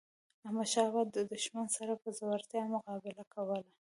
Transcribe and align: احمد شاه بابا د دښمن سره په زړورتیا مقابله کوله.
احمد 0.45 0.67
شاه 0.73 0.89
بابا 0.93 1.11
د 1.15 1.17
دښمن 1.33 1.67
سره 1.77 1.93
په 2.01 2.07
زړورتیا 2.17 2.63
مقابله 2.75 3.23
کوله. 3.33 3.71